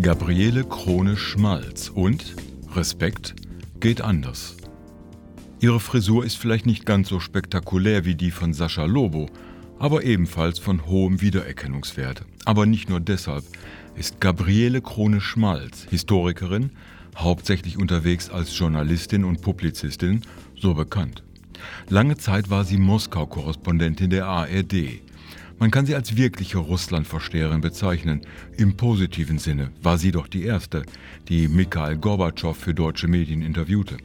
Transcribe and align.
Gabriele 0.00 0.62
Krone-Schmalz 0.62 1.88
und 1.88 2.36
Respekt 2.76 3.34
geht 3.80 4.00
anders. 4.00 4.56
Ihre 5.58 5.80
Frisur 5.80 6.24
ist 6.24 6.36
vielleicht 6.36 6.66
nicht 6.66 6.86
ganz 6.86 7.08
so 7.08 7.18
spektakulär 7.18 8.04
wie 8.04 8.14
die 8.14 8.30
von 8.30 8.52
Sascha 8.52 8.84
Lobo, 8.84 9.28
aber 9.80 10.04
ebenfalls 10.04 10.60
von 10.60 10.86
hohem 10.86 11.20
Wiedererkennungswert. 11.20 12.24
Aber 12.44 12.64
nicht 12.64 12.88
nur 12.88 13.00
deshalb 13.00 13.42
ist 13.96 14.20
Gabriele 14.20 14.80
Krone-Schmalz, 14.80 15.88
Historikerin, 15.90 16.70
hauptsächlich 17.16 17.76
unterwegs 17.76 18.30
als 18.30 18.56
Journalistin 18.56 19.24
und 19.24 19.42
Publizistin, 19.42 20.22
so 20.56 20.74
bekannt. 20.74 21.24
Lange 21.88 22.16
Zeit 22.16 22.50
war 22.50 22.62
sie 22.62 22.78
Moskau-Korrespondentin 22.78 24.10
der 24.10 24.26
ARD. 24.26 25.00
Man 25.58 25.72
kann 25.72 25.86
sie 25.86 25.96
als 25.96 26.16
wirkliche 26.16 26.58
Russlandversteherin 26.58 27.60
bezeichnen. 27.60 28.20
Im 28.56 28.76
positiven 28.76 29.38
Sinne 29.38 29.72
war 29.82 29.98
sie 29.98 30.12
doch 30.12 30.28
die 30.28 30.44
erste, 30.44 30.82
die 31.28 31.48
Mikhail 31.48 31.96
Gorbatschow 31.96 32.56
für 32.56 32.74
deutsche 32.74 33.08
Medien 33.08 33.42
interviewte. 33.42 33.96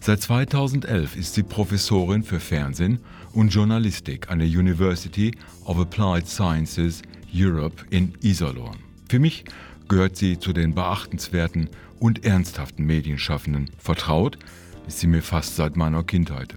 Seit 0.00 0.20
2011 0.20 1.16
ist 1.16 1.34
sie 1.34 1.42
Professorin 1.42 2.22
für 2.22 2.38
Fernsehen 2.38 3.00
und 3.32 3.48
Journalistik 3.48 4.30
an 4.30 4.38
der 4.38 4.48
University 4.48 5.32
of 5.64 5.78
Applied 5.78 6.28
Sciences 6.28 7.02
Europe 7.34 7.84
in 7.90 8.12
Iserlohn. 8.22 8.76
Für 9.08 9.18
mich 9.18 9.44
gehört 9.88 10.16
sie 10.16 10.38
zu 10.38 10.52
den 10.52 10.74
beachtenswerten 10.74 11.70
und 11.98 12.24
ernsthaften 12.24 12.84
Medienschaffenden. 12.84 13.70
Vertraut 13.78 14.38
ist 14.86 15.00
sie 15.00 15.06
mir 15.06 15.22
fast 15.22 15.56
seit 15.56 15.76
meiner 15.76 16.04
Kindheit. 16.04 16.54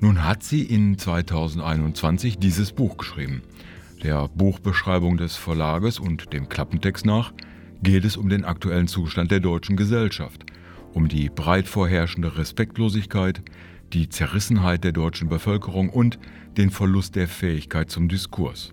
Nun 0.00 0.24
hat 0.24 0.42
sie 0.42 0.62
in 0.62 0.98
2021 0.98 2.38
dieses 2.38 2.72
Buch 2.72 2.96
geschrieben. 2.96 3.42
Der 4.02 4.28
Buchbeschreibung 4.28 5.16
des 5.16 5.36
Verlages 5.36 6.00
und 6.00 6.32
dem 6.32 6.48
Klappentext 6.48 7.06
nach 7.06 7.32
geht 7.82 8.04
es 8.04 8.16
um 8.16 8.28
den 8.28 8.44
aktuellen 8.44 8.88
Zustand 8.88 9.30
der 9.30 9.40
deutschen 9.40 9.76
Gesellschaft, 9.76 10.44
um 10.92 11.08
die 11.08 11.28
breit 11.28 11.68
vorherrschende 11.68 12.36
Respektlosigkeit, 12.36 13.42
die 13.92 14.08
Zerrissenheit 14.08 14.84
der 14.84 14.92
deutschen 14.92 15.28
Bevölkerung 15.28 15.88
und 15.90 16.18
den 16.56 16.70
Verlust 16.70 17.16
der 17.16 17.28
Fähigkeit 17.28 17.90
zum 17.90 18.08
Diskurs. 18.08 18.72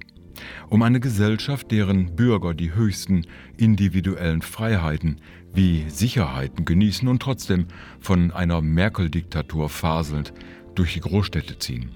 Um 0.69 0.81
eine 0.83 0.99
Gesellschaft, 0.99 1.71
deren 1.71 2.15
Bürger 2.15 2.53
die 2.53 2.73
höchsten 2.73 3.25
individuellen 3.57 4.41
Freiheiten 4.41 5.17
wie 5.53 5.89
Sicherheiten 5.89 6.65
genießen 6.65 7.07
und 7.07 7.21
trotzdem 7.21 7.65
von 7.99 8.31
einer 8.31 8.61
Merkel-Diktatur 8.61 9.69
faselnd 9.69 10.33
durch 10.79 10.93
die 10.93 11.01
Großstädte 11.01 11.59
ziehen. 11.59 11.89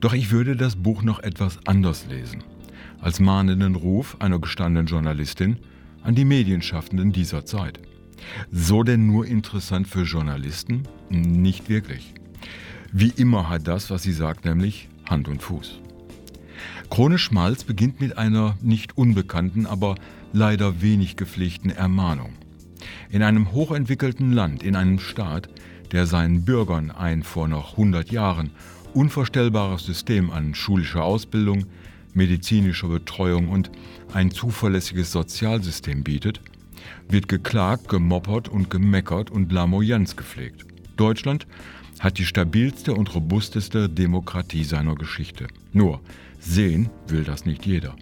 Doch 0.00 0.12
ich 0.12 0.32
würde 0.32 0.56
das 0.56 0.74
Buch 0.74 1.02
noch 1.02 1.20
etwas 1.20 1.58
anders 1.66 2.06
lesen. 2.08 2.42
Als 3.00 3.20
mahnenden 3.20 3.76
Ruf 3.76 4.16
einer 4.18 4.40
gestandenen 4.40 4.86
Journalistin 4.86 5.58
an 6.02 6.16
die 6.16 6.24
Medienschaffenden 6.24 7.12
dieser 7.12 7.46
Zeit. 7.46 7.78
So 8.50 8.82
denn 8.82 9.06
nur 9.06 9.26
interessant 9.26 9.86
für 9.86 10.02
Journalisten? 10.02 10.82
Nicht 11.08 11.68
wirklich. 11.68 12.12
Wie 12.92 13.10
immer 13.10 13.48
hat 13.48 13.68
das, 13.68 13.90
was 13.90 14.02
sie 14.02 14.12
sagt, 14.12 14.44
nämlich 14.44 14.88
Hand 15.08 15.28
und 15.28 15.40
Fuß. 15.40 15.78
Krone 16.90 17.18
Schmalz 17.18 17.62
beginnt 17.62 18.00
mit 18.00 18.18
einer 18.18 18.56
nicht 18.60 18.98
unbekannten, 18.98 19.66
aber 19.66 19.94
leider 20.32 20.82
wenig 20.82 21.16
gepflegten 21.16 21.70
Ermahnung. 21.70 22.32
In 23.08 23.22
einem 23.22 23.52
hochentwickelten 23.52 24.32
Land, 24.32 24.64
in 24.64 24.74
einem 24.74 24.98
Staat, 24.98 25.48
der 25.92 26.06
seinen 26.06 26.44
Bürgern 26.44 26.90
ein 26.90 27.22
vor 27.22 27.48
noch 27.48 27.72
100 27.72 28.10
Jahren 28.10 28.50
unvorstellbares 28.94 29.84
System 29.84 30.30
an 30.30 30.54
schulischer 30.54 31.04
Ausbildung, 31.04 31.66
medizinischer 32.14 32.88
Betreuung 32.88 33.48
und 33.48 33.70
ein 34.12 34.30
zuverlässiges 34.30 35.12
Sozialsystem 35.12 36.02
bietet, 36.02 36.40
wird 37.08 37.28
geklagt, 37.28 37.88
gemoppert 37.88 38.48
und 38.48 38.70
gemeckert 38.70 39.30
und 39.30 39.52
Lamoyanz 39.52 40.16
gepflegt. 40.16 40.66
Deutschland 40.96 41.46
hat 42.00 42.18
die 42.18 42.24
stabilste 42.24 42.94
und 42.94 43.14
robusteste 43.14 43.88
Demokratie 43.88 44.64
seiner 44.64 44.94
Geschichte. 44.94 45.46
Nur 45.72 46.00
sehen 46.38 46.88
will 47.08 47.24
das 47.24 47.44
nicht 47.44 47.66
jeder. 47.66 47.94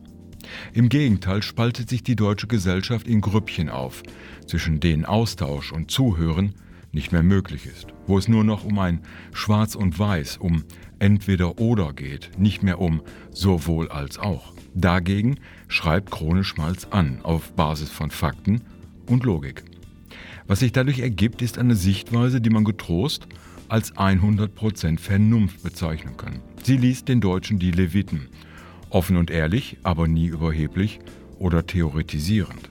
Im 0.73 0.89
Gegenteil 0.89 1.43
spaltet 1.43 1.89
sich 1.91 2.03
die 2.03 2.17
deutsche 2.17 2.47
Gesellschaft 2.47 3.07
in 3.07 3.21
Grüppchen 3.21 3.69
auf, 3.69 4.03
zwischen 4.47 4.81
denen 4.81 5.05
Austausch 5.05 5.73
und 5.73 5.91
Zuhören 5.91 6.55
nicht 6.93 7.13
mehr 7.13 7.23
möglich 7.23 7.67
ist, 7.67 7.87
wo 8.07 8.19
es 8.19 8.29
nur 8.29 8.45
noch 8.45 8.65
um 8.65 8.79
ein 8.79 9.01
Schwarz 9.33 9.75
und 9.75 9.99
Weiß, 9.99 10.39
um 10.39 10.65
entweder 10.99 11.59
oder 11.59 11.93
geht, 11.93 12.31
nicht 12.39 12.63
mehr 12.63 12.81
um 12.81 13.03
sowohl 13.31 13.89
als 13.89 14.19
auch. 14.19 14.53
Dagegen 14.75 15.37
schreibt 15.69 16.11
Krone 16.11 16.45
Schmalz 16.45 16.87
an, 16.91 17.21
auf 17.23 17.53
Basis 17.53 17.91
von 17.91 18.11
Fakten 18.11 18.63
und 19.07 19.25
Logik. 19.25 19.65
Was 20.47 20.61
sich 20.61 20.73
dadurch 20.73 21.01
ergibt, 21.01 21.43
ist 21.43 21.59
eine 21.59 21.75
Sichtweise, 21.75 22.41
die 22.41 22.51
man 22.51 22.65
getrost 22.65 23.29
als 23.69 23.95
100% 23.95 24.99
Vernunft 24.99 25.63
bezeichnen 25.63 26.17
kann. 26.17 26.41
Sie 26.63 26.77
liest 26.77 27.09
den 27.09 27.21
Deutschen 27.21 27.59
die 27.59 27.71
Leviten, 27.71 28.29
offen 28.89 29.17
und 29.17 29.31
ehrlich, 29.31 29.77
aber 29.83 30.09
nie 30.09 30.27
überheblich 30.27 31.01
oder 31.39 31.67
theoretisierend. 31.67 32.71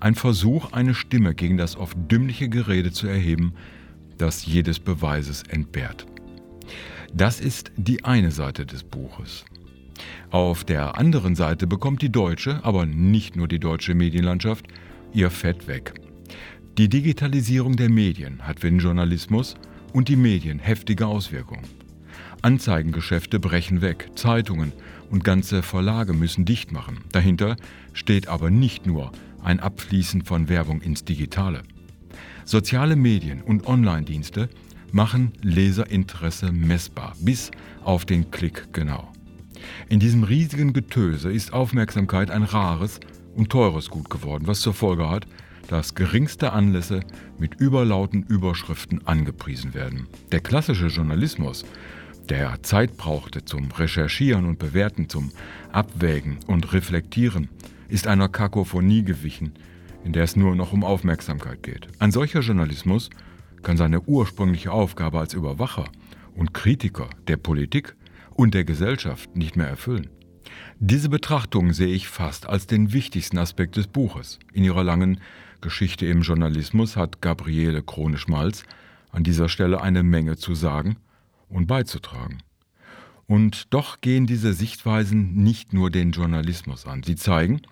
Ein 0.00 0.14
Versuch, 0.14 0.72
eine 0.72 0.94
Stimme 0.94 1.34
gegen 1.34 1.56
das 1.56 1.76
oft 1.76 1.96
dümmliche 2.10 2.48
Gerede 2.48 2.92
zu 2.92 3.06
erheben, 3.06 3.54
das 4.18 4.46
jedes 4.46 4.78
Beweises 4.80 5.42
entbehrt. 5.42 6.06
Das 7.12 7.40
ist 7.40 7.72
die 7.76 8.04
eine 8.04 8.30
Seite 8.30 8.66
des 8.66 8.82
Buches. 8.82 9.44
Auf 10.30 10.64
der 10.64 10.98
anderen 10.98 11.36
Seite 11.36 11.66
bekommt 11.66 12.02
die 12.02 12.10
deutsche, 12.10 12.64
aber 12.64 12.86
nicht 12.86 13.36
nur 13.36 13.46
die 13.46 13.60
deutsche 13.60 13.94
Medienlandschaft 13.94 14.66
ihr 15.12 15.30
Fett 15.30 15.68
weg. 15.68 15.94
Die 16.76 16.88
Digitalisierung 16.88 17.76
der 17.76 17.88
Medien 17.88 18.42
hat 18.42 18.60
für 18.60 18.68
den 18.68 18.80
Journalismus 18.80 19.54
und 19.92 20.08
die 20.08 20.16
Medien 20.16 20.58
heftige 20.58 21.06
Auswirkungen. 21.06 21.83
Anzeigengeschäfte 22.44 23.40
brechen 23.40 23.80
weg, 23.80 24.10
Zeitungen 24.16 24.72
und 25.10 25.24
ganze 25.24 25.62
Verlage 25.62 26.12
müssen 26.12 26.44
dicht 26.44 26.72
machen. 26.72 26.98
Dahinter 27.10 27.56
steht 27.94 28.28
aber 28.28 28.50
nicht 28.50 28.86
nur 28.86 29.12
ein 29.42 29.60
Abfließen 29.60 30.22
von 30.24 30.50
Werbung 30.50 30.82
ins 30.82 31.04
Digitale. 31.04 31.62
Soziale 32.44 32.96
Medien 32.96 33.40
und 33.40 33.66
Online-Dienste 33.66 34.50
machen 34.92 35.32
Leserinteresse 35.40 36.52
messbar, 36.52 37.14
bis 37.18 37.50
auf 37.82 38.04
den 38.04 38.30
Klick 38.30 38.68
genau. 38.72 39.10
In 39.88 39.98
diesem 39.98 40.22
riesigen 40.22 40.74
Getöse 40.74 41.32
ist 41.32 41.54
Aufmerksamkeit 41.54 42.30
ein 42.30 42.42
rares 42.42 43.00
und 43.34 43.48
teures 43.48 43.88
Gut 43.88 44.10
geworden, 44.10 44.46
was 44.46 44.60
zur 44.60 44.74
Folge 44.74 45.08
hat, 45.08 45.26
dass 45.68 45.94
geringste 45.94 46.52
Anlässe 46.52 47.00
mit 47.38 47.54
überlauten 47.54 48.22
Überschriften 48.22 49.06
angepriesen 49.06 49.72
werden. 49.72 50.08
Der 50.30 50.40
klassische 50.40 50.88
Journalismus, 50.88 51.64
der 52.28 52.62
Zeit 52.62 52.96
brauchte 52.96 53.44
zum 53.44 53.70
Recherchieren 53.70 54.46
und 54.46 54.58
Bewerten, 54.58 55.08
zum 55.08 55.30
Abwägen 55.72 56.38
und 56.46 56.72
Reflektieren, 56.72 57.48
ist 57.88 58.06
einer 58.06 58.28
Kakophonie 58.28 59.04
gewichen, 59.04 59.52
in 60.04 60.12
der 60.12 60.24
es 60.24 60.36
nur 60.36 60.56
noch 60.56 60.72
um 60.72 60.84
Aufmerksamkeit 60.84 61.62
geht. 61.62 61.88
Ein 61.98 62.12
solcher 62.12 62.40
Journalismus 62.40 63.10
kann 63.62 63.76
seine 63.76 64.00
ursprüngliche 64.02 64.72
Aufgabe 64.72 65.18
als 65.18 65.34
Überwacher 65.34 65.84
und 66.34 66.54
Kritiker 66.54 67.10
der 67.28 67.36
Politik 67.36 67.94
und 68.34 68.54
der 68.54 68.64
Gesellschaft 68.64 69.36
nicht 69.36 69.56
mehr 69.56 69.68
erfüllen. 69.68 70.08
Diese 70.78 71.08
Betrachtung 71.08 71.72
sehe 71.72 71.94
ich 71.94 72.08
fast 72.08 72.48
als 72.48 72.66
den 72.66 72.92
wichtigsten 72.92 73.38
Aspekt 73.38 73.76
des 73.76 73.86
Buches. 73.86 74.38
In 74.52 74.64
ihrer 74.64 74.84
langen 74.84 75.20
Geschichte 75.60 76.06
im 76.06 76.22
Journalismus 76.22 76.96
hat 76.96 77.20
Gabriele 77.20 77.82
Krone-Schmalz 77.82 78.64
an 79.12 79.24
dieser 79.24 79.48
Stelle 79.48 79.80
eine 79.80 80.02
Menge 80.02 80.36
zu 80.36 80.54
sagen 80.54 80.96
und 81.54 81.66
beizutragen. 81.66 82.42
Und 83.26 83.72
doch 83.72 84.00
gehen 84.00 84.26
diese 84.26 84.52
Sichtweisen 84.52 85.34
nicht 85.36 85.72
nur 85.72 85.90
den 85.90 86.10
Journalismus 86.10 86.86
an. 86.86 87.02
Sie 87.02 87.16
zeigen, 87.16 87.62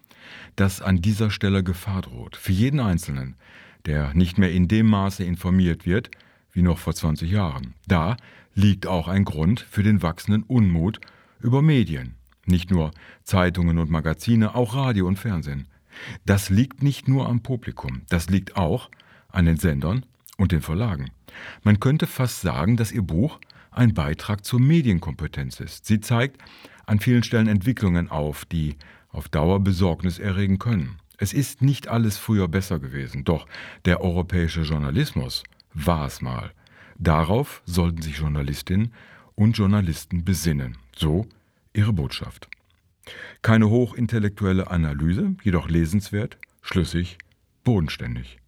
dass 0.57 0.81
an 0.81 1.03
dieser 1.03 1.31
Stelle 1.31 1.63
Gefahr 1.63 2.03
droht. 2.03 2.37
Für 2.37 2.53
jeden 2.53 2.81
Einzelnen, 2.81 3.37
der 3.85 4.15
nicht 4.15 4.39
mehr 4.39 4.53
in 4.53 4.69
dem 4.69 4.87
Maße 4.87 5.25
informiert 5.25 5.85
wird 5.85 6.11
wie 6.53 6.63
noch 6.63 6.79
vor 6.79 6.95
20 6.95 7.31
Jahren. 7.31 7.75
Da 7.87 8.17
liegt 8.55 8.87
auch 8.87 9.09
ein 9.09 9.25
Grund 9.25 9.61
für 9.61 9.83
den 9.83 10.03
wachsenden 10.03 10.43
Unmut 10.45 11.01
über 11.41 11.61
Medien. 11.61 12.15
Nicht 12.47 12.71
nur 12.71 12.93
Zeitungen 13.25 13.79
und 13.79 13.91
Magazine, 13.91 14.55
auch 14.55 14.75
Radio 14.75 15.07
und 15.07 15.19
Fernsehen. 15.19 15.67
Das 16.25 16.51
liegt 16.51 16.83
nicht 16.83 17.09
nur 17.09 17.29
am 17.29 17.43
Publikum, 17.43 18.03
das 18.09 18.31
liegt 18.31 18.57
auch 18.57 18.91
an 19.29 19.45
den 19.45 19.59
Sendern 19.59 20.07
und 20.39 20.53
den 20.53 20.63
Verlagen. 20.63 21.11
Man 21.63 21.81
könnte 21.81 22.07
fast 22.07 22.41
sagen, 22.41 22.77
dass 22.77 22.93
Ihr 22.93 23.03
Buch 23.03 23.39
ein 23.73 23.95
Beitrag 23.95 24.45
zur 24.45 24.61
Medienkompetenz 24.61 25.61
ist. 25.61 25.87
Sie 25.87 26.01
zeigt 26.01 26.41
an 26.87 27.01
vielen 27.01 27.23
Stellen 27.23 27.49
Entwicklungen 27.49 28.11
auf, 28.11 28.45
die 28.45 28.77
auf 29.11 29.29
Dauer 29.29 29.61
Besorgnis 29.61 30.19
erregen 30.19 30.59
können. 30.59 30.99
Es 31.19 31.33
ist 31.33 31.63
nicht 31.63 31.89
alles 31.89 32.19
früher 32.19 32.49
besser 32.49 32.79
gewesen, 32.79 33.25
doch 33.25 33.47
der 33.85 34.01
europäische 34.01 34.63
Journalismus 34.63 35.45
war 35.75 36.07
es 36.07 36.21
mal. 36.21 36.53
Darauf 36.99 37.63
sollten 37.65 38.03
sich 38.03 38.19
Journalistinnen 38.19 38.93
und 39.35 39.57
Journalisten 39.57 40.25
besinnen. 40.25 40.79
So 40.95 41.27
ihre 41.73 41.93
Botschaft. 41.93 42.49
Keine 43.41 43.69
hochintellektuelle 43.69 44.71
Analyse, 44.71 45.35
jedoch 45.43 45.69
lesenswert, 45.69 46.39
Schlüssig, 46.63 47.19
bodenständig. 47.65 48.39